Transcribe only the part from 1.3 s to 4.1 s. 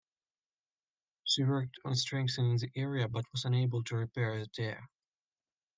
worked on strengthening the area, but was unable to